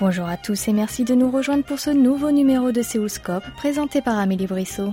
Bonjour 0.00 0.26
à 0.26 0.36
tous 0.36 0.66
et 0.68 0.72
merci 0.72 1.04
de 1.04 1.14
nous 1.14 1.30
rejoindre 1.30 1.62
pour 1.62 1.78
ce 1.78 1.90
nouveau 1.90 2.32
numéro 2.32 2.72
de 2.72 2.82
Séoulscope 2.82 3.44
présenté 3.56 4.00
par 4.00 4.18
Amélie 4.18 4.46
Brissot. 4.46 4.92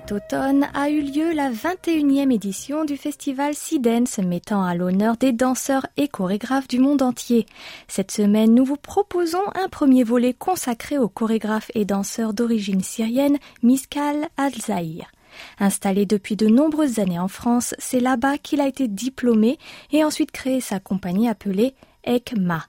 Cet 0.00 0.12
automne 0.12 0.66
a 0.72 0.88
eu 0.88 1.02
lieu 1.02 1.34
la 1.34 1.50
21e 1.50 2.32
édition 2.32 2.86
du 2.86 2.96
festival 2.96 3.52
Dance 3.80 4.16
mettant 4.18 4.62
à 4.62 4.74
l'honneur 4.74 5.18
des 5.18 5.32
danseurs 5.32 5.86
et 5.98 6.08
chorégraphes 6.08 6.68
du 6.68 6.78
monde 6.78 7.02
entier. 7.02 7.44
Cette 7.86 8.10
semaine, 8.10 8.54
nous 8.54 8.64
vous 8.64 8.78
proposons 8.78 9.42
un 9.54 9.68
premier 9.68 10.02
volet 10.02 10.32
consacré 10.32 10.96
au 10.96 11.08
chorégraphe 11.08 11.70
et 11.74 11.84
danseur 11.84 12.32
d'origine 12.32 12.82
syrienne 12.82 13.36
Miskal 13.62 14.28
Al-Zahir. 14.38 15.12
Installé 15.58 16.06
depuis 16.06 16.34
de 16.34 16.46
nombreuses 16.46 16.98
années 16.98 17.18
en 17.18 17.28
France, 17.28 17.74
c'est 17.78 18.00
là-bas 18.00 18.38
qu'il 18.38 18.62
a 18.62 18.68
été 18.68 18.88
diplômé 18.88 19.58
et 19.92 20.02
ensuite 20.02 20.30
créé 20.30 20.62
sa 20.62 20.80
compagnie 20.80 21.28
appelée 21.28 21.74
ECMA. 22.06 22.64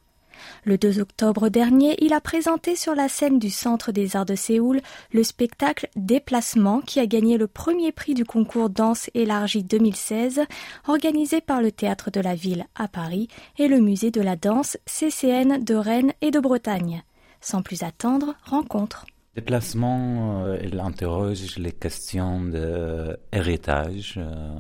Le 0.63 0.77
2 0.77 0.99
octobre 0.99 1.49
dernier, 1.49 1.95
il 2.03 2.13
a 2.13 2.21
présenté 2.21 2.75
sur 2.75 2.95
la 2.95 3.07
scène 3.09 3.39
du 3.39 3.49
Centre 3.49 3.91
des 3.91 4.15
Arts 4.15 4.25
de 4.25 4.35
Séoul 4.35 4.81
le 5.11 5.23
spectacle 5.23 5.89
Déplacement 5.95 6.81
qui 6.81 6.99
a 6.99 7.05
gagné 7.05 7.37
le 7.37 7.47
premier 7.47 7.91
prix 7.91 8.13
du 8.13 8.25
concours 8.25 8.69
Danse 8.69 9.09
élargie 9.13 9.63
2016 9.63 10.41
organisé 10.87 11.41
par 11.41 11.61
le 11.61 11.71
Théâtre 11.71 12.11
de 12.11 12.19
la 12.19 12.35
Ville 12.35 12.65
à 12.75 12.87
Paris 12.87 13.27
et 13.57 13.67
le 13.67 13.79
Musée 13.79 14.11
de 14.11 14.21
la 14.21 14.35
Danse 14.35 14.77
CCN 14.85 15.63
de 15.63 15.75
Rennes 15.75 16.13
et 16.21 16.31
de 16.31 16.39
Bretagne. 16.39 17.03
Sans 17.41 17.61
plus 17.61 17.83
attendre, 17.83 18.35
rencontre. 18.43 19.05
Déplacement, 19.33 20.43
euh, 20.43 20.57
il 20.61 20.77
interroge 20.81 21.57
les 21.57 21.71
questions 21.71 22.41
d'héritage. 22.41 24.15
Euh, 24.17 24.55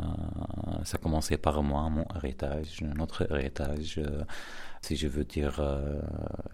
ça 0.85 0.95
a 0.95 0.97
commencé 0.97 1.35
par 1.37 1.61
moi, 1.61 1.89
mon 1.89 2.05
héritage, 2.15 2.81
notre 2.95 3.29
héritage. 3.29 3.97
Euh, 3.97 4.23
si 4.81 4.95
je 4.95 5.07
veux 5.07 5.23
dire 5.23 5.57
euh, 5.59 6.01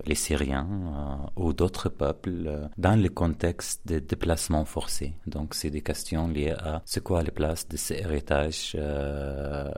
les 0.05 0.15
Syriens 0.15 0.67
euh, 0.69 1.41
ou 1.41 1.53
d'autres 1.53 1.89
peuples, 1.89 2.43
euh, 2.45 2.67
dans 2.77 2.99
le 3.01 3.09
contexte 3.09 3.81
des 3.85 4.01
déplacements 4.01 4.65
forcés. 4.65 5.13
Donc 5.25 5.53
c'est 5.53 5.69
des 5.69 5.81
questions 5.81 6.27
liées 6.27 6.51
à 6.57 6.81
c'est 6.85 7.03
quoi 7.03 7.23
les 7.23 7.31
places 7.31 7.67
de 7.67 7.77
ces 7.77 7.95
héritages 7.95 8.75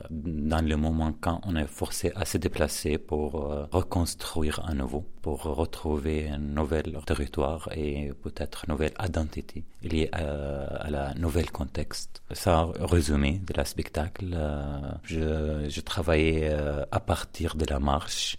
dans 0.10 0.66
le 0.66 0.76
moment 0.76 1.14
quand 1.20 1.42
on 1.46 1.56
est 1.56 1.68
forcé 1.68 2.12
à 2.16 2.26
se 2.26 2.38
déplacer 2.38 2.98
pour 2.98 3.32
reconstruire 3.72 4.62
à 4.68 4.74
nouveau, 4.74 5.06
pour 5.22 5.44
retrouver 5.44 6.30
un 6.30 6.38
nouvel 6.38 6.98
territoire 7.06 7.70
et 7.76 8.12
peut-être 8.24 8.66
une 8.68 8.74
nouvelle 8.74 8.94
identité 9.04 9.64
liée 9.84 10.10
à, 10.12 10.90
la 10.90 11.14
nouvelle 11.16 11.52
contexte. 11.52 12.22
Ça, 12.32 12.68
résumé 12.80 13.42
de 13.46 13.54
la 13.56 13.66
spectacle, 13.66 14.36
je, 15.04 15.68
je 15.70 15.82
travaillais 15.82 16.52
à 16.92 17.00
partir 17.00 17.56
de 17.56 17.66
la 17.66 17.80
marche 17.80 18.39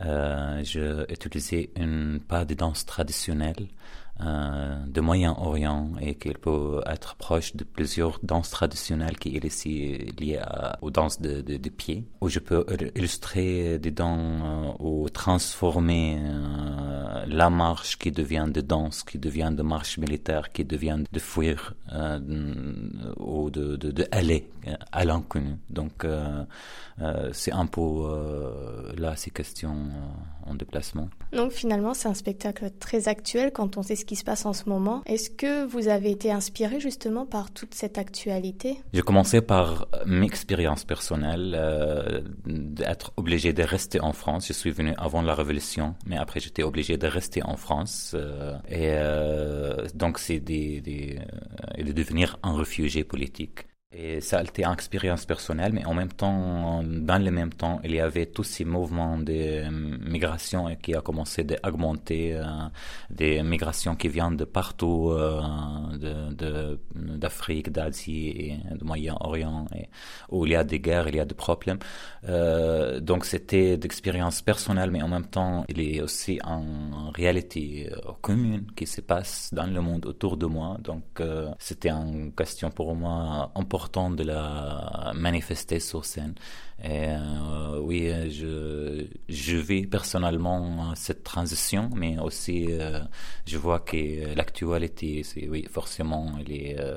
euh, 0.00 0.60
j'ai 0.64 1.04
utilisé 1.10 1.70
une 1.76 2.20
pas 2.20 2.44
de 2.44 2.54
danse 2.54 2.86
traditionnelle 2.86 3.68
euh, 4.20 4.76
de 4.86 5.00
Moyen-Orient 5.00 5.92
et 6.00 6.14
qu'il 6.14 6.36
peut 6.38 6.82
être 6.86 7.16
proche 7.16 7.56
de 7.56 7.64
plusieurs 7.64 8.20
danses 8.22 8.50
traditionnelles 8.50 9.18
qui 9.18 9.34
est 9.36 9.44
ici 9.44 10.12
liées 10.20 10.40
aux 10.82 10.90
danses 10.90 11.20
de, 11.20 11.40
de, 11.40 11.68
pied, 11.70 12.04
où 12.20 12.28
je 12.28 12.38
peux 12.38 12.64
illustrer 12.94 13.78
des 13.78 13.90
danses 13.90 14.42
euh, 14.44 14.84
ou 14.84 15.08
transformer 15.08 16.18
euh, 16.20 17.24
la 17.26 17.48
marche 17.48 17.98
qui 17.98 18.12
devient 18.12 18.48
de 18.52 18.60
danse, 18.60 19.02
qui 19.02 19.18
devient 19.18 19.50
de 19.50 19.62
marche 19.62 19.98
militaire, 19.98 20.52
qui 20.52 20.64
devient 20.64 21.02
de 21.10 21.18
fuir 21.18 21.74
ou 23.16 23.50
de 23.50 24.08
aller 24.12 24.46
à 24.92 25.04
l'inconnu. 25.04 25.56
Donc 25.70 26.06
c'est 27.32 27.52
un 27.52 27.66
peu 27.66 28.94
là 28.96 29.16
ces 29.16 29.30
questions 29.30 29.81
en 30.46 30.54
déplacement. 30.54 31.08
Donc 31.32 31.52
finalement 31.52 31.94
c'est 31.94 32.08
un 32.08 32.14
spectacle 32.14 32.70
très 32.78 33.08
actuel 33.08 33.52
quand 33.52 33.76
on 33.76 33.82
sait 33.82 33.96
ce 33.96 34.04
qui 34.04 34.16
se 34.16 34.24
passe 34.24 34.46
en 34.46 34.52
ce 34.52 34.68
moment. 34.68 35.02
Est-ce 35.06 35.30
que 35.30 35.64
vous 35.64 35.88
avez 35.88 36.10
été 36.10 36.30
inspiré 36.30 36.80
justement 36.80 37.26
par 37.26 37.50
toute 37.50 37.74
cette 37.74 37.98
actualité? 37.98 38.78
J'ai 38.92 39.02
commencé 39.02 39.40
par 39.40 39.86
mes 40.06 40.26
expériences 40.26 40.84
personnelles, 40.84 41.54
euh, 41.58 42.22
d'être 42.46 43.12
obligé 43.16 43.52
de 43.52 43.62
rester 43.62 44.00
en 44.00 44.12
France. 44.12 44.48
Je 44.48 44.52
suis 44.52 44.70
venu 44.70 44.94
avant 44.98 45.22
la 45.22 45.34
Révolution, 45.34 45.94
mais 46.06 46.16
après 46.16 46.40
j'étais 46.40 46.62
obligé 46.62 46.96
de 46.96 47.06
rester 47.06 47.42
en 47.42 47.56
France. 47.56 48.12
Euh, 48.14 48.56
et 48.68 48.88
euh, 48.90 49.86
donc 49.94 50.18
c'est 50.18 50.40
de 50.40 51.92
devenir 51.92 52.38
un 52.42 52.56
réfugié 52.56 53.04
politique. 53.04 53.66
Et 53.94 54.22
ça 54.22 54.38
a 54.38 54.42
été 54.42 54.64
une 54.64 54.72
expérience 54.72 55.26
personnelle, 55.26 55.72
mais 55.74 55.84
en 55.84 55.92
même 55.92 56.12
temps, 56.12 56.82
dans 56.82 57.22
le 57.22 57.30
même 57.30 57.52
temps, 57.52 57.78
il 57.84 57.92
y 57.92 58.00
avait 58.00 58.24
tous 58.24 58.42
ces 58.44 58.64
mouvements 58.64 59.18
de 59.18 59.68
migration 60.08 60.74
qui 60.76 60.94
a 60.94 61.02
commencé 61.02 61.44
d'augmenter, 61.44 62.34
euh, 62.34 62.44
des 63.10 63.42
migrations 63.42 63.94
qui 63.94 64.08
viennent 64.08 64.38
de 64.38 64.46
partout, 64.46 65.10
euh, 65.10 65.42
d'Afrique, 66.94 67.70
d'Asie 67.70 68.28
et 68.28 68.56
du 68.78 68.84
Moyen-Orient, 68.84 69.66
où 70.30 70.46
il 70.46 70.52
y 70.52 70.56
a 70.56 70.64
des 70.64 70.80
guerres, 70.80 71.08
il 71.08 71.16
y 71.16 71.20
a 71.20 71.26
des 71.26 71.34
problèmes. 71.34 71.78
Euh, 72.28 72.98
donc 72.98 73.26
c'était 73.26 73.76
d'expérience 73.76 74.40
personnelle, 74.40 74.90
mais 74.90 75.02
en 75.02 75.08
même 75.08 75.26
temps, 75.26 75.66
il 75.68 75.82
y 75.82 76.00
a 76.00 76.04
aussi 76.04 76.40
une 76.42 77.10
réalité 77.14 77.90
euh, 77.92 78.12
commune 78.22 78.66
qui 78.74 78.86
se 78.86 79.02
passe 79.02 79.50
dans 79.52 79.66
le 79.66 79.80
monde 79.82 80.06
autour 80.06 80.38
de 80.38 80.46
moi. 80.46 80.78
Donc 80.82 81.04
euh, 81.20 81.50
c'était 81.58 81.90
une 81.90 82.32
question 82.32 82.70
pour 82.70 82.94
moi 82.94 83.52
importante 83.54 83.81
de 84.10 84.24
la 84.24 85.12
manifester 85.14 85.80
sur 85.80 86.04
scène. 86.04 86.34
Et 86.82 87.06
euh, 87.08 87.78
oui, 87.80 88.10
je, 88.30 89.06
je 89.28 89.56
vis 89.56 89.86
personnellement 89.86 90.94
cette 90.96 91.22
transition, 91.22 91.90
mais 91.94 92.18
aussi 92.18 92.66
euh, 92.70 93.00
je 93.46 93.56
vois 93.56 93.80
que 93.80 94.34
l'actualité, 94.34 95.22
c'est 95.22 95.48
oui, 95.48 95.64
forcément, 95.70 96.32
les, 96.44 96.76
euh, 96.78 96.96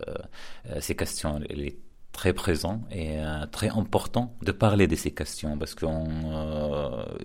ces 0.80 0.96
questions, 0.96 1.40
très 2.16 2.34
présent 2.34 2.82
et 2.92 3.18
très 3.52 3.70
important 3.70 4.34
de 4.42 4.52
parler 4.52 4.88
de 4.88 4.96
ces 4.96 5.12
questions 5.12 5.58
parce 5.58 5.76
que 5.76 5.86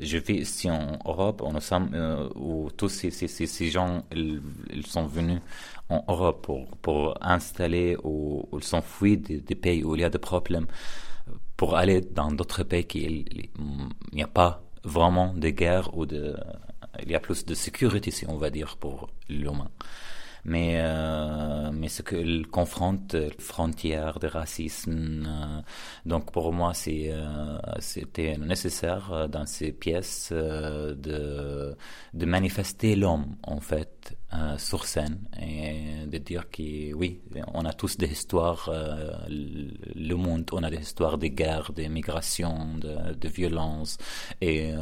je 0.03 0.19
vis 0.19 0.39
ici 0.47 0.71
en 0.71 0.99
Europe, 1.05 1.43
nous 1.53 1.61
sommes 1.61 1.91
où 2.35 2.69
tous 2.77 2.89
ces, 2.89 3.71
gens 3.71 4.03
ils, 4.13 4.43
ils, 4.73 4.87
sont 4.87 5.07
venus 5.07 5.41
en 5.89 6.05
Europe 6.09 6.43
pour, 6.43 6.77
pour 6.79 7.03
installer 7.21 7.97
ou, 8.03 8.49
ou 8.51 8.61
s'enfuir 8.61 9.19
des, 9.19 9.41
des, 9.41 9.55
pays 9.55 9.85
où 9.85 9.95
il 9.95 10.01
y 10.01 10.05
a 10.05 10.11
des 10.11 10.19
problèmes 10.19 10.67
pour 11.57 11.77
aller 11.77 12.01
dans 12.01 12.33
d'autres 12.33 12.65
pays 12.65 12.85
qui 12.85 13.25
il 14.13 14.17
n'y 14.17 14.23
a 14.23 14.33
pas 14.43 14.63
vraiment 14.83 15.35
de 15.35 15.51
guerre 15.51 15.97
ou 15.97 16.05
de 16.05 16.37
il 17.03 17.11
y 17.11 17.15
a 17.15 17.21
plus 17.21 17.45
de 17.45 17.55
sécurité 17.55 18.11
si 18.11 18.27
on 18.29 18.37
va 18.37 18.51
dire 18.51 18.77
pour 18.77 19.11
l'humain 19.29 19.71
mais 20.45 20.75
euh, 20.81 21.71
mais 21.73 21.89
ce 21.89 22.03
qu'elle 22.03 22.47
confronte 22.47 23.15
les 23.15 23.31
frontières 23.39 24.19
de 24.19 24.27
racisme 24.27 25.25
euh, 25.27 25.61
donc 26.07 26.33
pour 26.33 26.53
moi 26.53 26.73
c'est 26.75 27.09
euh, 27.11 27.59
c'était 27.79 28.37
nécessaire 28.39 29.13
euh, 29.13 29.29
dans 29.29 29.47
ces 29.47 29.73
pièces 29.73 30.31
euh, 30.33 30.95
de 30.95 31.77
de 32.15 32.27
manifester 32.27 32.97
l'homme 32.97 33.37
en 33.43 33.61
fait 33.61 34.00
euh, 34.33 34.57
sur 34.59 34.85
scène 34.85 35.19
et 35.41 36.07
de 36.07 36.19
dire 36.19 36.51
que 36.51 36.93
oui 36.95 37.21
on 37.55 37.65
a 37.65 37.73
tous 37.73 37.97
des 37.97 38.11
histoires 38.11 38.71
le 39.29 40.15
monde 40.15 40.49
on 40.53 40.63
a 40.63 40.71
des 40.71 40.79
histoires 40.81 41.19
de 41.19 41.27
guerres 41.29 41.73
de 41.73 41.85
migrations 41.85 42.77
de, 42.77 43.15
de 43.15 43.29
violences 43.29 43.97
et 44.41 44.73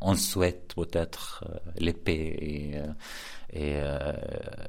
on 0.00 0.14
souhaite 0.14 0.74
peut-être 0.74 1.44
l'épée 1.78 2.82
et 3.52 3.76
euh, 3.76 4.12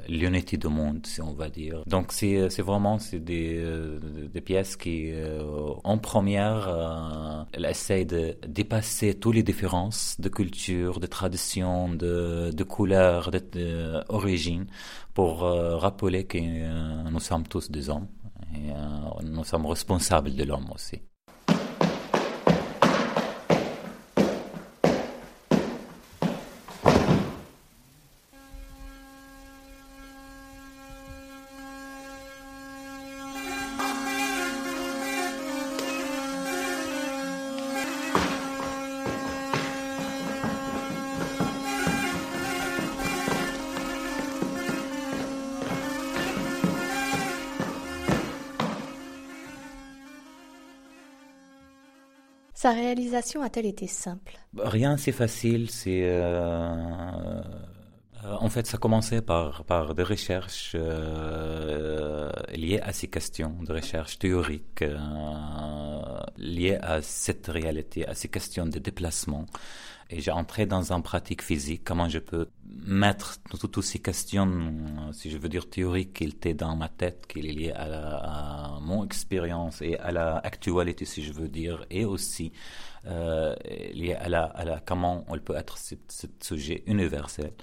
l'unité 0.07 0.57
du 0.57 0.67
monde, 0.67 1.05
si 1.05 1.21
on 1.21 1.33
va 1.33 1.49
dire. 1.49 1.83
Donc 1.85 2.11
c'est 2.13 2.49
c'est 2.49 2.61
vraiment 2.61 2.97
c'est 2.97 3.19
des 3.19 3.57
euh, 3.57 3.99
pièces 4.43 4.77
qui 4.77 5.11
euh, 5.11 5.43
en 5.83 5.97
première 5.97 6.67
euh, 6.69 7.67
essaie 7.67 8.05
de 8.05 8.37
dépasser 8.47 9.15
toutes 9.15 9.35
les 9.35 9.43
différences 9.43 10.15
de 10.19 10.29
culture, 10.29 10.99
de 10.99 11.07
tradition, 11.07 11.89
de 11.89 12.51
de 12.53 12.63
couleur, 12.63 13.31
d'origine 14.07 14.67
pour 15.13 15.43
euh, 15.43 15.77
rappeler 15.77 16.25
que 16.25 16.37
euh, 16.41 17.09
nous 17.09 17.19
sommes 17.19 17.47
tous 17.47 17.69
des 17.71 17.89
hommes 17.89 18.07
et 18.55 18.71
nous 19.23 19.43
sommes 19.43 19.67
responsables 19.67 20.33
de 20.35 20.43
l'homme 20.43 20.71
aussi. 20.73 21.01
Sa 52.69 52.75
réalisation 52.75 53.41
a-t-elle 53.41 53.65
été 53.65 53.87
simple? 53.87 54.37
Rien, 54.55 54.95
c'est 54.95 55.11
facile. 55.11 55.71
C'est 55.71 56.03
euh, 56.03 57.41
en 58.23 58.47
fait, 58.49 58.67
ça 58.67 58.77
commençait 58.77 59.23
par 59.23 59.63
par 59.63 59.95
des 59.95 60.03
recherches 60.03 60.73
euh, 60.75 62.29
liées 62.53 62.79
à 62.81 62.93
ces 62.93 63.07
questions, 63.07 63.55
de 63.65 63.73
recherches 63.73 64.19
théoriques 64.19 64.83
euh, 64.83 65.98
liées 66.39 66.79
à 66.81 67.01
cette 67.01 67.47
réalité, 67.47 68.07
à 68.07 68.15
ces 68.15 68.29
questions 68.29 68.65
de 68.65 68.79
déplacement. 68.79 69.45
Et 70.11 70.21
j'ai 70.21 70.31
entré 70.31 70.65
dans 70.65 70.91
une 70.91 71.03
pratique 71.03 71.43
physique, 71.43 71.83
comment 71.83 72.09
je 72.09 72.17
peux 72.17 72.49
mettre 72.65 73.37
toutes 73.59 73.79
ces 73.83 73.99
questions, 73.99 74.49
si 75.11 75.29
je 75.29 75.37
veux 75.37 75.49
dire 75.49 75.69
théoriques, 75.69 76.13
qui 76.13 76.23
étaient 76.23 76.55
dans 76.55 76.75
ma 76.75 76.89
tête, 76.89 77.27
qui 77.27 77.39
est 77.39 77.43
liées 77.43 77.73
à, 77.75 78.79
mon 78.81 79.05
expérience 79.05 79.83
et 79.83 79.99
à 79.99 80.11
la 80.11 80.37
actualité, 80.37 81.05
si 81.05 81.21
je 81.21 81.31
veux 81.31 81.47
dire, 81.47 81.85
et 81.91 82.05
aussi 82.05 82.51
euh, 83.05 83.55
liées 83.93 84.15
à 84.15 84.29
la, 84.29 84.45
à 84.45 84.65
la 84.65 84.79
comment 84.79 85.25
on 85.27 85.37
peut 85.37 85.55
être 85.55 85.77
ce, 85.77 85.95
sujet 86.41 86.83
universel. 86.87 87.53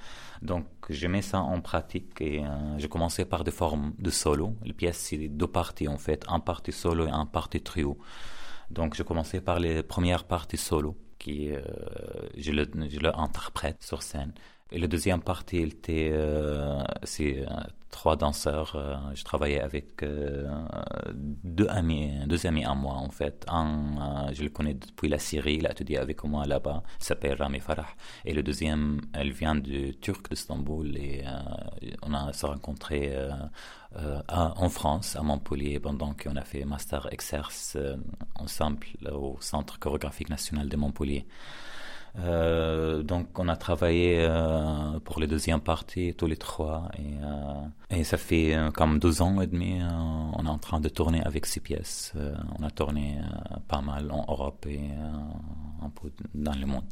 Donc, 0.40 0.67
je 0.88 1.08
mets 1.08 1.23
ça 1.23 1.40
en 1.40 1.61
pratique 1.61 2.20
et 2.20 2.44
euh, 2.44 2.78
j'ai 2.78 2.88
commencé 2.88 3.25
par 3.25 3.43
des 3.43 3.50
formes 3.50 3.93
de 3.99 4.11
solo. 4.11 4.55
Les 4.64 4.73
pièces, 4.73 4.99
c'est 4.99 5.28
deux 5.28 5.49
parties 5.49 5.88
en 5.88 5.99
fait, 5.99 6.25
un 6.28 6.38
partie 6.38 6.73
solo 6.73 7.08
et 7.08 7.11
un 7.11 7.26
partie 7.26 7.61
trio. 7.61 7.99
Donc, 8.71 8.95
j'ai 8.95 9.05
commencé 9.05 9.41
par 9.41 9.59
les 9.59 9.83
premières 9.83 10.25
parties 10.25 10.57
solo 10.57 10.97
qui 11.19 11.51
euh, 11.51 11.61
je 12.37 12.53
le, 12.53 12.67
je 12.88 13.00
l'interprète 13.00 13.83
sur 13.83 14.03
scène. 14.03 14.33
Et 14.73 14.79
la 14.79 14.88
deuxième 14.88 15.23
partie, 15.23 15.59
était, 15.59 16.11
euh, 16.12 16.83
c'est 17.05 17.38
euh, 17.38 17.47
trois 17.91 18.17
danseurs. 18.17 18.75
Euh, 18.75 18.97
je 19.15 19.23
travaillais 19.23 19.61
avec 19.61 20.05
deux 20.05 21.69
amis, 21.69 22.11
deux 22.27 22.47
amis 22.47 22.65
à 22.65 22.75
moi 22.75 22.94
en 22.94 23.11
fait. 23.11 23.44
Un, 23.49 24.33
je 24.33 24.43
le 24.43 24.49
connais 24.49 24.75
depuis 24.75 25.09
la 25.09 25.21
Syrie, 25.21 25.59
il 25.61 25.67
a 25.69 25.71
étudié 25.71 25.99
avec 25.99 26.25
moi 26.25 26.47
là-bas. 26.47 26.83
Il 27.00 27.05
s'appelle 27.05 27.41
Rami 27.41 27.61
Farah. 27.61 27.87
Et 28.25 28.35
le 28.35 28.43
deuxième, 28.43 29.00
elle 29.12 29.31
vient 29.31 29.55
du 29.55 29.97
Turc 30.00 30.29
d'Istanbul 30.29 30.97
et 30.97 31.25
on 32.03 32.12
a 32.12 32.33
se 32.33 32.44
rencontré 32.47 33.17
en 34.29 34.69
France, 34.69 35.15
à 35.15 35.23
Montpellier, 35.23 35.79
pendant 35.79 36.12
qu'on 36.12 36.35
a 36.35 36.43
fait 36.43 36.65
master 36.65 37.09
exerce 37.12 37.79
ensemble 38.35 38.88
au 39.12 39.37
Centre 39.41 39.79
chorégraphique 39.79 40.29
national 40.29 40.69
de 40.69 40.77
Montpellier. 40.77 41.25
Euh, 42.19 43.03
donc 43.03 43.39
on 43.39 43.49
a 43.49 43.57
travaillé 43.57 44.19
euh, 44.21 44.99
pour 45.01 45.21
les 45.21 45.27
deuxième 45.27 45.61
partie 45.61 46.15
tous 46.15 46.27
les 46.27 46.37
trois 46.37 46.89
et, 46.99 47.03
euh, 47.23 47.97
et 47.99 48.05
ça 48.05 48.17
fait 48.17 48.57
comme 48.75 48.99
deux 48.99 49.21
ans 49.21 49.41
et 49.43 49.47
demi 49.47 49.81
on 49.83 50.47
est 50.47 50.49
en 50.49 50.59
train 50.59 50.81
de 50.81 50.89
tourner 50.89 51.23
avec 51.25 51.45
ces 51.47 51.61
pièces. 51.61 52.15
on 52.59 52.65
a 52.65 52.71
tourné 52.71 53.19
pas 53.69 53.83
mal 53.83 54.11
en 54.11 54.25
Europe 54.29 54.67
et 54.67 54.81
un 55.83 55.91
peu 55.91 56.11
dans 56.35 56.55
le 56.55 56.67
monde. 56.67 56.85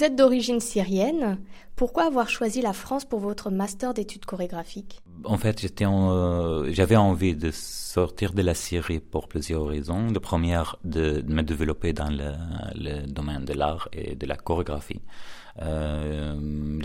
Vous 0.00 0.06
êtes 0.06 0.16
d'origine 0.16 0.60
syrienne. 0.60 1.38
Pourquoi 1.76 2.04
avoir 2.04 2.30
choisi 2.30 2.62
la 2.62 2.72
France 2.72 3.04
pour 3.04 3.20
votre 3.20 3.50
master 3.50 3.92
d'études 3.92 4.24
chorégraphiques? 4.24 5.02
En 5.24 5.36
fait, 5.36 5.60
j'étais 5.60 5.86
euh, 5.86 6.72
j'avais 6.72 6.96
envie 6.96 7.34
de 7.34 7.50
sortir 7.50 8.32
de 8.32 8.42
la 8.42 8.54
Syrie 8.54 9.00
pour 9.00 9.28
plusieurs 9.28 9.66
raisons. 9.66 10.08
La 10.10 10.20
première, 10.20 10.76
de, 10.84 11.22
me 11.26 11.42
développer 11.42 11.92
dans 11.92 12.10
le, 12.10 13.06
domaine 13.06 13.44
de 13.44 13.52
l'art 13.52 13.88
et 13.92 14.14
de 14.14 14.26
la 14.26 14.36
chorégraphie. 14.36 15.00
Euh, 15.60 16.80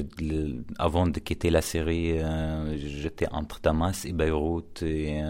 avant 0.79 1.07
de 1.07 1.19
quitter 1.19 1.49
la 1.49 1.61
Syrie, 1.61 2.19
euh, 2.19 2.77
j'étais 2.77 3.27
entre 3.31 3.59
Damas 3.61 4.05
et 4.05 4.11
Beyrouth 4.11 4.81
et 4.81 5.21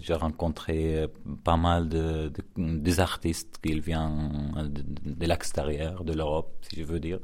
j'ai 0.00 0.14
rencontré 0.14 1.06
pas 1.44 1.56
mal 1.56 1.88
de, 1.88 2.28
de 2.28 2.42
des 2.80 3.00
artistes 3.00 3.58
qui 3.62 3.78
viennent 3.78 4.72
de, 5.04 5.26
l'extérieur, 5.26 6.04
de 6.04 6.12
l'Europe, 6.14 6.56
si 6.62 6.80
je 6.80 6.84
veux 6.84 7.00
dire. 7.00 7.20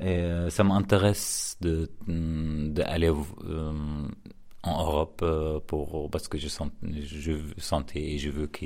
Et 0.00 0.22
ça 0.50 0.62
m'intéresse 0.62 1.58
d'aller 1.60 3.10
en 4.62 4.82
Europe 4.82 5.24
pour 5.66 6.10
parce 6.10 6.28
que 6.28 6.38
je, 6.38 6.48
je 6.82 7.32
sentais 7.58 8.02
et 8.02 8.18
je 8.18 8.30
veux 8.30 8.46
que 8.46 8.64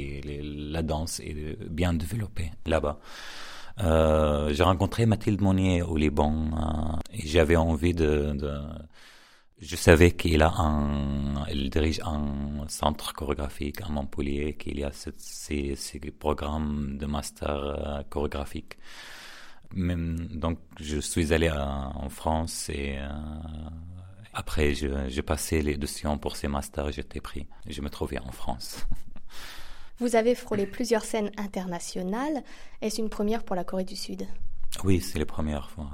la 0.73 0.83
danse 0.83 1.21
est 1.21 1.59
bien 1.69 1.93
développée 1.93 2.51
là-bas. 2.67 2.99
Euh, 3.81 4.53
j'ai 4.53 4.63
rencontré 4.63 5.07
Mathilde 5.07 5.41
Monnier 5.41 5.83
au 5.83 5.97
Liban 5.97 6.51
euh, 6.53 6.97
et 7.13 7.27
j'avais 7.27 7.57
envie 7.57 7.95
de, 7.95 8.37
je 9.61 9.77
savais 9.77 10.11
qu'il 10.13 10.43
a 10.43 10.53
un, 10.59 11.47
il 11.49 11.71
dirige 11.71 12.01
un 12.05 12.67
centre 12.69 13.15
chorégraphique 13.15 13.81
à 13.81 13.89
Montpellier, 13.89 14.55
qu'il 14.55 14.79
y 14.81 14.85
a 14.85 14.91
ces, 14.93 15.75
ces, 15.77 16.01
programmes 16.11 16.99
de 16.99 17.07
master 17.07 17.51
euh, 17.51 18.03
chorégraphique. 18.11 18.77
Donc, 19.75 20.59
je 20.79 20.99
suis 20.99 21.33
allé 21.33 21.51
en 21.51 22.11
France 22.11 22.69
et 22.69 22.99
euh, 22.99 23.09
après, 24.33 24.75
j'ai 24.75 25.23
passé 25.23 25.63
les 25.63 25.77
dossiers 25.77 26.09
pour 26.21 26.37
ces 26.37 26.49
masters, 26.49 26.91
j'étais 26.93 27.21
pris. 27.21 27.47
Je 27.67 27.81
me 27.83 27.91
trouvais 27.91 28.19
en 28.19 28.33
France. 28.33 28.87
Vous 29.99 30.17
avez 30.17 30.35
frôlé 30.35 30.67
plusieurs 30.67 31.05
scènes 31.05 31.31
internationales. 31.37 32.43
Est-ce 32.81 33.01
une 33.01 33.11
première 33.11 33.45
pour 33.45 33.55
la 33.55 33.63
Corée 33.63 33.85
du 33.85 33.95
Sud? 33.95 34.27
Oui, 34.85 35.01
c'est 35.01 35.19
la 35.19 35.27
première 35.27 35.71
fois. 35.71 35.91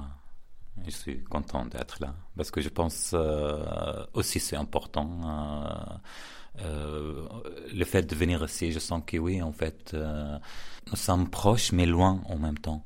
Je 0.85 0.91
suis 0.91 1.23
content 1.25 1.65
d'être 1.65 1.97
là 1.99 2.15
parce 2.37 2.51
que 2.51 2.61
je 2.61 2.69
pense 2.69 3.11
euh, 3.13 4.05
aussi 4.13 4.39
c'est 4.39 4.55
important. 4.55 5.19
Euh, 5.25 6.65
euh, 6.65 7.27
le 7.73 7.85
fait 7.85 8.03
de 8.03 8.15
venir 8.15 8.43
ici, 8.43 8.71
je 8.71 8.79
sens 8.79 9.03
que 9.05 9.17
oui, 9.17 9.41
en 9.41 9.51
fait, 9.51 9.93
nous 9.93 10.95
sommes 10.95 11.29
proches 11.29 11.73
mais 11.73 11.85
loin 11.85 12.21
en 12.27 12.37
même 12.37 12.57
temps. 12.57 12.85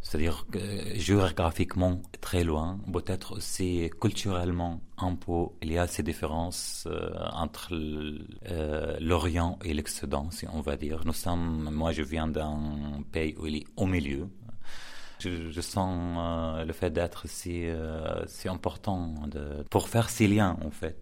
C'est-à-dire 0.00 0.46
que 0.50 0.58
géographiquement 0.96 2.00
très 2.20 2.44
loin, 2.44 2.78
peut-être 2.92 3.36
aussi 3.36 3.90
culturellement 4.00 4.80
un 4.96 5.14
peu, 5.16 5.46
il 5.60 5.72
y 5.72 5.78
a 5.78 5.86
ces 5.86 6.02
différences 6.02 6.86
euh, 6.86 7.10
entre 7.32 7.74
euh, 7.74 8.96
l'Orient 9.00 9.58
et 9.64 9.74
l'Occident, 9.74 10.30
si 10.30 10.46
on 10.48 10.60
va 10.60 10.76
dire. 10.76 11.02
Nous 11.04 11.12
sommes, 11.12 11.68
moi 11.72 11.92
je 11.92 12.02
viens 12.02 12.28
d'un 12.28 13.02
pays 13.12 13.34
où 13.38 13.46
il 13.46 13.56
est 13.56 13.66
au 13.76 13.86
milieu. 13.86 14.28
Je, 15.18 15.60
sens 15.60 16.16
euh, 16.18 16.64
le 16.64 16.72
fait 16.72 16.90
d'être 16.90 17.26
ici, 17.26 17.64
c'est 18.28 18.48
important 18.48 19.26
de, 19.26 19.64
pour 19.68 19.88
faire 19.88 20.10
ces 20.10 20.28
liens 20.28 20.56
en 20.64 20.70
fait 20.70 20.96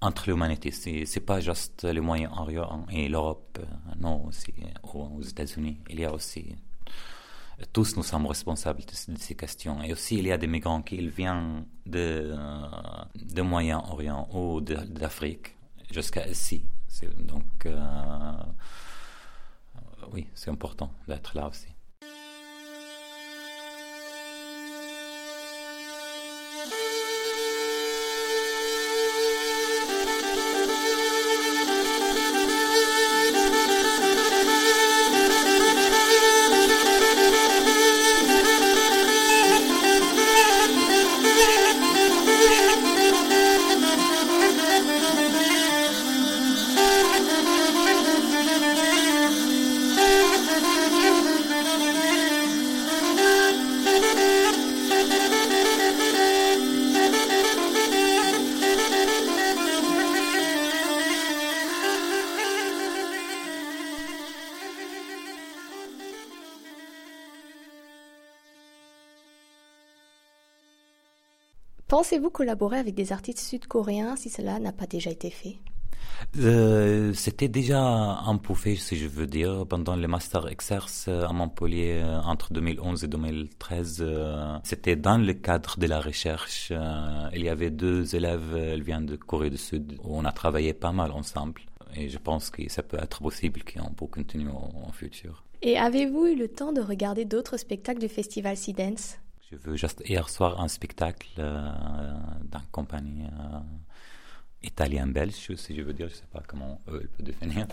entre 0.00 0.28
l'humanité. 0.28 0.72
C'est, 0.72 1.06
c'est 1.06 1.20
pas 1.20 1.40
juste 1.40 1.84
le 1.84 2.00
Moyen-Orient 2.00 2.86
et 2.90 3.08
l'Europe, 3.08 3.58
non, 4.00 4.26
aussi 4.26 4.52
aux 4.82 5.22
États-Unis. 5.22 5.78
Il 5.88 6.00
y 6.00 6.04
a 6.04 6.12
aussi 6.12 6.56
tous 7.72 7.96
nous 7.96 8.02
sommes 8.02 8.26
responsables 8.26 8.80
de, 8.80 9.16
ces 9.18 9.34
questions. 9.34 9.82
Et 9.82 9.92
aussi, 9.92 10.16
il 10.18 10.26
y 10.26 10.32
a 10.32 10.38
des 10.38 10.46
migrants 10.46 10.82
qui 10.82 11.08
viennent 11.08 11.64
de, 11.86 12.34
euh, 12.36 13.42
Moyen-Orient 13.42 14.28
ou 14.32 14.60
d'Afrique 14.60 15.56
jusqu'à 15.90 16.26
ici. 16.28 16.64
Donc, 17.20 17.66
euh, 17.66 17.70
euh, 19.76 20.06
oui, 20.12 20.26
c'est 20.34 20.50
important 20.50 20.92
d'être 21.06 21.36
là 21.36 21.48
aussi. 21.48 21.68
Pensez-vous 71.88 72.28
collaborer 72.28 72.78
avec 72.78 72.94
des 72.94 73.12
artistes 73.12 73.38
sud-coréens 73.38 74.14
si 74.16 74.28
cela 74.28 74.58
n'a 74.58 74.72
pas 74.72 74.86
déjà 74.86 75.10
été 75.10 75.30
fait? 75.30 75.56
Euh, 76.36 77.14
C'était 77.14 77.48
déjà 77.48 77.80
un 77.80 78.36
peu 78.36 78.52
fait, 78.52 78.76
si 78.76 78.96
je 78.96 79.08
veux 79.08 79.26
dire, 79.26 79.64
pendant 79.66 79.96
le 79.96 80.06
Master 80.06 80.48
Exerce 80.48 81.08
à 81.08 81.32
Montpellier 81.32 82.00
euh, 82.02 82.20
entre 82.20 82.52
2011 82.52 83.04
et 83.04 83.08
2013. 83.08 83.98
Euh, 84.00 84.58
C'était 84.64 84.96
dans 84.96 85.16
le 85.16 85.32
cadre 85.32 85.78
de 85.78 85.86
la 85.86 86.00
recherche. 86.00 86.68
Euh, 86.72 87.30
il 87.34 87.42
y 87.42 87.48
avait 87.48 87.70
deux 87.70 88.14
élèves, 88.14 88.54
elles 88.54 88.82
viennent 88.82 89.06
de 89.06 89.16
Corée 89.16 89.48
du 89.48 89.56
Sud, 89.56 89.96
où 90.04 90.14
on 90.18 90.26
a 90.26 90.32
travaillé 90.32 90.74
pas 90.74 90.92
mal 90.92 91.10
ensemble. 91.12 91.62
Et 91.96 92.10
je 92.10 92.18
pense 92.18 92.50
que 92.50 92.68
ça 92.68 92.82
peut 92.82 92.98
être 93.02 93.22
possible 93.22 93.62
qu'on 93.64 93.94
peut 93.94 94.06
continuer 94.06 94.50
en, 94.52 94.72
en 94.88 94.92
futur. 94.92 95.42
Et 95.62 95.78
avez-vous 95.78 96.26
eu 96.26 96.36
le 96.36 96.48
temps 96.48 96.72
de 96.72 96.82
regarder 96.82 97.24
d'autres 97.24 97.56
spectacles 97.56 98.00
du 98.00 98.08
festival 98.08 98.58
Sea 98.58 98.74
Dance 98.74 99.16
je 99.50 99.56
veux 99.56 99.76
juste 99.76 100.02
hier 100.06 100.28
soir 100.28 100.60
un 100.60 100.68
spectacle 100.68 101.28
euh, 101.38 101.70
d'une 102.42 102.60
compagnie 102.70 103.24
euh, 103.24 103.60
italienne-belge, 104.62 105.54
si 105.56 105.76
je 105.76 105.82
veux 105.82 105.92
dire, 105.92 106.08
je 106.08 106.14
ne 106.14 106.18
sais 106.18 106.26
pas 106.30 106.42
comment 106.46 106.80
eux 106.88 107.00
ils 107.02 107.08
peuvent 107.08 107.26
définir. 107.26 107.66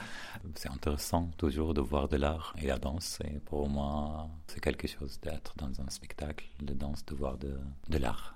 C'est 0.55 0.69
intéressant 0.69 1.31
toujours 1.37 1.73
de 1.73 1.81
voir 1.81 2.07
de 2.07 2.17
l'art 2.17 2.55
et 2.61 2.67
la 2.67 2.77
danse. 2.77 3.19
Et 3.25 3.39
pour 3.39 3.67
moi, 3.67 4.29
c'est 4.47 4.61
quelque 4.61 4.87
chose 4.87 5.19
d'être 5.21 5.53
dans 5.57 5.81
un 5.81 5.89
spectacle 5.89 6.45
de 6.61 6.73
danse, 6.73 7.05
de 7.05 7.15
voir 7.15 7.37
de, 7.37 7.57
de 7.89 7.97
l'art. 7.97 8.35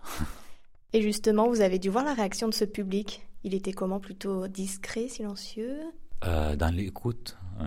et 0.94 1.02
justement, 1.02 1.48
vous 1.48 1.62
avez 1.62 1.80
dû 1.80 1.90
voir 1.90 2.04
la 2.04 2.14
réaction 2.14 2.48
de 2.48 2.54
ce 2.54 2.66
public. 2.66 3.26
Il 3.44 3.54
était 3.54 3.74
comment? 3.74 4.00
Plutôt 4.00 4.48
discret, 4.48 5.08
silencieux? 5.08 5.80
Euh, 6.26 6.56
dans 6.56 6.74
l'écoute, 6.74 7.38
euh, 7.62 7.64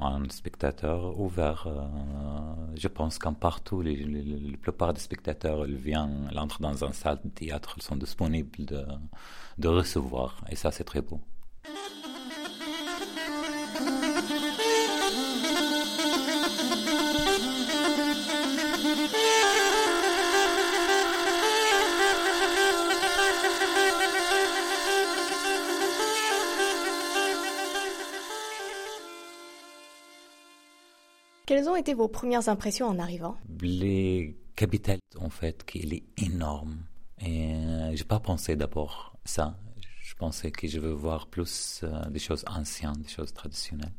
un 0.00 0.28
spectateur 0.30 1.18
ouvert. 1.18 1.66
Euh, 1.66 2.74
je 2.74 2.88
pense 2.88 3.18
qu'en 3.18 3.34
partout, 3.34 3.82
les, 3.82 3.96
la 3.96 4.56
plupart 4.56 4.94
des 4.94 5.00
spectateurs 5.00 5.64
viennent, 5.64 6.28
ils 6.32 6.38
entrent 6.38 6.60
dans 6.60 6.84
un 6.84 6.92
salle 6.92 7.20
de 7.24 7.28
théâtre, 7.28 7.74
ils 7.76 7.82
sont 7.82 7.96
disponibles 7.96 8.66
de 9.58 9.68
recevoir. 9.68 10.42
Et 10.50 10.56
ça, 10.56 10.70
c'est 10.70 10.84
très 10.84 11.02
beau. 11.02 11.20
Quelles 31.46 31.68
ont 31.68 31.76
été 31.76 31.94
vos 31.94 32.08
premières 32.08 32.48
impressions 32.48 32.88
en 32.88 32.98
arrivant? 32.98 33.36
Les 33.60 34.36
capitales, 34.56 34.98
en 35.20 35.30
fait, 35.30 35.64
qu'il 35.64 35.94
est 35.94 36.02
énorme. 36.20 36.78
Et 37.20 37.54
euh, 37.54 37.94
j'ai 37.94 38.04
pas 38.04 38.18
pensé 38.18 38.56
d'abord 38.56 39.16
ça. 39.24 39.56
Je 40.02 40.14
pensais 40.16 40.50
que 40.50 40.66
je 40.66 40.80
veux 40.80 40.90
voir 40.90 41.28
plus 41.28 41.82
euh, 41.84 42.04
des 42.10 42.18
choses 42.18 42.44
anciennes, 42.48 43.00
des 43.00 43.08
choses 43.08 43.32
traditionnelles. 43.32 43.94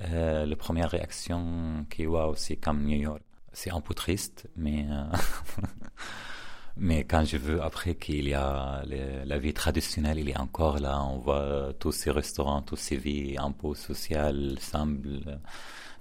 Euh, 0.00 0.46
la 0.46 0.56
première 0.56 0.90
réaction 0.90 1.84
qui 1.90 2.06
waouh, 2.06 2.34
c'est 2.36 2.56
comme 2.56 2.84
New 2.86 2.96
York. 2.96 3.22
C'est 3.52 3.70
un 3.70 3.82
peu 3.82 3.92
triste, 3.92 4.48
mais 4.56 4.86
mais 6.78 7.04
quand 7.04 7.26
je 7.26 7.36
veux 7.36 7.62
après 7.62 7.96
qu'il 7.96 8.28
y 8.28 8.32
a 8.32 8.82
la 9.26 9.38
vie 9.38 9.52
traditionnelle, 9.52 10.18
il 10.18 10.30
est 10.30 10.38
encore 10.38 10.78
là. 10.78 11.02
On 11.02 11.18
voit 11.18 11.74
tous 11.78 11.92
ces 11.92 12.10
restaurants, 12.10 12.62
tous 12.62 12.76
ces 12.76 12.96
vies 12.96 13.36
un 13.38 13.52
peu 13.52 13.74
sociales 13.74 14.56
semblent 14.58 15.38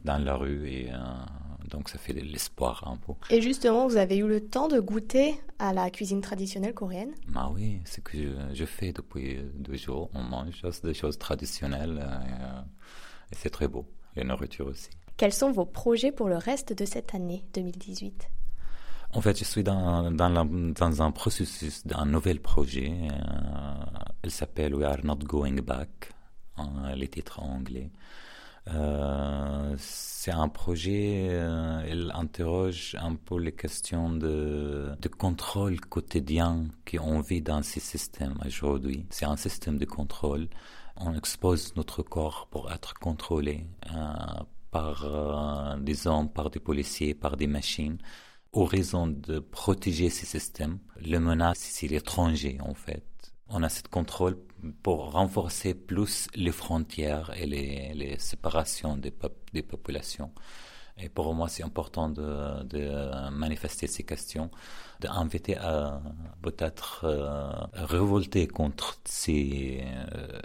dans 0.03 0.23
la 0.23 0.35
rue 0.35 0.67
et 0.67 0.91
euh, 0.91 0.97
donc 1.69 1.89
ça 1.89 1.97
fait 1.97 2.13
de 2.13 2.21
l'espoir 2.21 2.87
un 2.87 2.97
peu. 2.97 3.13
Et 3.29 3.41
justement, 3.41 3.87
vous 3.87 3.97
avez 3.97 4.17
eu 4.17 4.27
le 4.27 4.41
temps 4.41 4.67
de 4.67 4.79
goûter 4.79 5.39
à 5.59 5.73
la 5.73 5.89
cuisine 5.89 6.21
traditionnelle 6.21 6.73
coréenne? 6.73 7.11
Ah 7.35 7.49
oui, 7.51 7.79
c'est 7.85 8.03
que 8.03 8.17
je, 8.17 8.29
je, 8.53 8.65
fais 8.65 8.91
depuis 8.91 9.39
deux 9.55 9.77
jours. 9.77 10.09
On 10.13 10.23
mange 10.23 10.61
des 10.83 10.93
choses 10.93 11.17
traditionnelles 11.17 11.99
euh, 12.01 12.61
et 13.31 13.35
c'est 13.35 13.49
très 13.49 13.67
beau. 13.67 13.85
La 14.15 14.23
nourriture 14.23 14.67
aussi. 14.67 14.89
Quels 15.17 15.33
sont 15.33 15.51
vos 15.51 15.65
projets 15.65 16.11
pour 16.11 16.27
le 16.27 16.37
reste 16.37 16.73
de 16.73 16.85
cette 16.85 17.15
année 17.15 17.45
2018 17.53 18.27
en 19.13 19.19
fait, 19.19 19.37
je 19.37 19.43
suis 19.43 19.63
dans, 19.63 20.09
dans, 20.09 20.29
la, 20.29 20.45
dans 20.45 21.01
un 21.01 21.11
processus 21.11 21.85
d'un 21.85 22.05
nouvel 22.05 22.39
projet. 22.39 22.93
Euh, 23.11 23.73
il 24.23 24.31
s'appelle 24.31 24.73
We 24.73 24.85
Are 24.85 25.03
Not 25.03 25.17
Going 25.25 25.61
Back, 25.61 26.13
hein, 26.57 26.95
les 26.95 27.09
titres 27.09 27.41
en 27.41 27.57
anglais. 27.57 27.91
Euh, 28.67 29.75
c'est 29.77 30.31
un 30.31 30.49
projet, 30.49 31.29
euh, 31.31 31.83
il 31.89 32.11
interroge 32.13 32.95
un 32.99 33.15
peu 33.15 33.39
les 33.39 33.51
questions 33.51 34.11
de, 34.11 34.91
contrôle 35.17 35.79
quotidien 35.81 36.65
qu'on 36.89 37.21
vit 37.21 37.41
dans 37.41 37.63
ces 37.63 37.79
systèmes 37.79 38.37
aujourd'hui. 38.45 39.07
C'est 39.09 39.25
un 39.25 39.35
système 39.35 39.77
de 39.79 39.85
contrôle. 39.85 40.47
On 40.95 41.15
expose 41.15 41.75
notre 41.75 42.03
corps 42.03 42.47
pour 42.51 42.71
être 42.71 42.93
contrôlé 42.99 43.65
euh, 43.95 44.43
par 44.69 45.05
euh, 45.05 45.77
des 45.77 46.05
hommes, 46.05 46.29
par 46.29 46.51
des 46.51 46.59
policiers, 46.59 47.15
par 47.15 47.37
des 47.37 47.47
machines 47.47 47.97
aux 48.51 48.65
raisons 48.65 49.07
de 49.07 49.39
protéger 49.39 50.09
ces 50.11 50.27
systèmes. 50.27 50.77
Le 51.03 51.17
menace, 51.17 51.59
c'est 51.59 51.87
l'étranger 51.87 52.59
en 52.61 52.75
fait. 52.75 53.03
On 53.47 53.63
a 53.63 53.69
ce 53.69 53.81
contrôle 53.83 54.37
pour 54.83 55.11
renforcer 55.11 55.73
plus 55.73 56.27
les 56.35 56.51
frontières 56.51 57.31
et 57.35 57.45
les, 57.45 58.19
séparations 58.19 58.97
des, 58.97 59.11
pop 59.11 59.35
des 59.53 59.63
populations. 59.63 60.31
Et 60.97 61.09
pour 61.09 61.33
moi, 61.33 61.47
c'est 61.47 61.63
important 61.63 62.09
de, 62.09 63.29
manifester 63.31 63.87
ces 63.87 64.03
questions, 64.03 64.51
d'inviter 65.01 65.57
à 65.57 66.01
peut-être 66.41 67.01
euh, 67.03 67.51
révolter 67.73 68.47
contre 68.47 68.97
ces, 69.05 69.83
euh, 69.83 70.39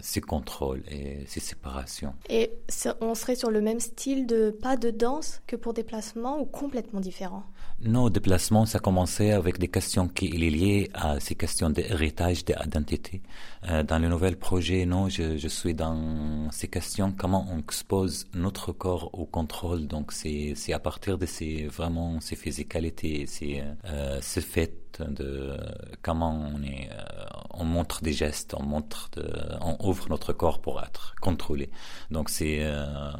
ces 0.00 0.20
contrôles 0.20 0.82
et 0.88 1.24
ces 1.26 1.40
séparations. 1.40 2.14
Et 2.28 2.52
on 3.00 3.14
serait 3.14 3.36
sur 3.36 3.50
le 3.50 3.60
même 3.60 3.80
style 3.80 4.26
de 4.26 4.50
pas 4.50 4.76
de 4.76 4.90
danse 4.90 5.40
que 5.46 5.56
pour 5.56 5.74
déplacement 5.74 6.38
ou 6.40 6.44
complètement 6.44 7.00
différent? 7.00 7.44
Nos 7.80 8.08
déplacements, 8.08 8.66
ça 8.66 8.78
commençait 8.78 9.32
avec 9.32 9.58
des 9.58 9.68
questions 9.68 10.08
qui 10.08 10.30
sont 10.30 10.38
liées 10.38 10.90
à 10.94 11.18
ces 11.20 11.34
questions 11.34 11.70
d'héritage, 11.70 12.44
d'identité. 12.44 13.20
Euh, 13.68 13.82
dans 13.82 13.98
le 13.98 14.08
nouvel 14.08 14.36
projet, 14.36 14.86
non, 14.86 15.08
je, 15.08 15.36
je, 15.36 15.48
suis 15.48 15.74
dans 15.74 16.50
ces 16.50 16.68
questions, 16.68 17.12
comment 17.16 17.46
on 17.50 17.58
expose 17.58 18.26
notre 18.32 18.72
corps 18.72 19.10
au 19.12 19.26
contrôle. 19.26 19.86
Donc, 19.86 20.12
c'est, 20.12 20.52
c'est 20.54 20.72
à 20.72 20.78
partir 20.78 21.18
de 21.18 21.26
ces, 21.26 21.66
vraiment, 21.66 22.20
ces 22.20 22.36
physicalités, 22.36 23.26
ces, 23.26 23.62
euh, 23.86 24.20
ce 24.22 24.40
fait 24.40 24.84
de 25.00 25.56
comment 26.02 26.52
euh, 26.54 27.26
on 27.50 27.64
montre 27.64 28.02
des 28.02 28.12
gestes, 28.12 28.54
on 28.54 28.62
montre, 28.62 29.10
de, 29.12 29.24
on 29.60 29.76
ouvre 29.86 30.08
notre 30.08 30.32
corps 30.32 30.60
pour 30.60 30.82
être 30.82 31.14
contrôlé. 31.20 31.70
Donc, 32.10 32.30
c'est, 32.30 32.58
euh, 32.60 33.12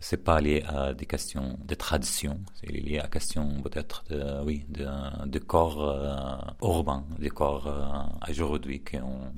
c'est 0.00 0.22
pas 0.22 0.40
lié 0.40 0.64
à 0.66 0.94
des 0.94 1.06
questions 1.06 1.58
de 1.64 1.74
tradition, 1.74 2.40
c'est 2.54 2.70
lié 2.70 2.98
à 2.98 3.08
questions 3.08 3.62
peut-être 3.62 4.04
de, 4.10 4.42
oui, 4.44 4.64
de, 4.68 4.86
de 5.26 5.38
corps 5.38 5.82
euh, 5.82 6.66
urbain, 6.66 7.04
des 7.18 7.30
corps 7.30 7.72
aujourd'hui 8.28 8.82
qu'on 8.82 9.32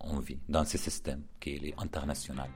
on 0.00 0.18
vit 0.20 0.38
dans 0.48 0.64
ce 0.64 0.78
système 0.78 1.22
qui 1.40 1.50
est 1.50 1.74
international. 1.78 2.48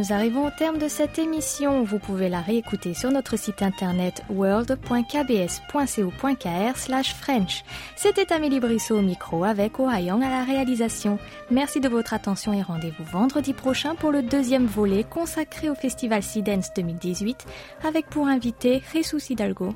Nous 0.00 0.14
arrivons 0.14 0.46
au 0.46 0.50
terme 0.50 0.78
de 0.78 0.88
cette 0.88 1.18
émission. 1.18 1.84
Vous 1.84 1.98
pouvez 1.98 2.30
la 2.30 2.40
réécouter 2.40 2.94
sur 2.94 3.10
notre 3.10 3.36
site 3.36 3.60
internet 3.60 4.22
world.kbs.co.kr 4.30 6.76
French. 7.20 7.64
C'était 7.96 8.32
Amélie 8.32 8.60
Brissot 8.60 8.96
au 8.96 9.02
micro 9.02 9.44
avec 9.44 9.78
Ohayang 9.78 10.22
à 10.22 10.30
la 10.30 10.42
réalisation. 10.42 11.18
Merci 11.50 11.80
de 11.80 11.88
votre 11.90 12.14
attention 12.14 12.54
et 12.54 12.62
rendez-vous 12.62 13.04
vendredi 13.04 13.52
prochain 13.52 13.94
pour 13.94 14.10
le 14.10 14.22
deuxième 14.22 14.64
volet 14.64 15.04
consacré 15.04 15.68
au 15.68 15.74
Festival 15.74 16.22
Dance 16.36 16.70
2018 16.74 17.44
avec 17.84 18.06
pour 18.06 18.26
invité 18.26 18.82
Jesus 18.94 19.30
Hidalgo. 19.30 19.74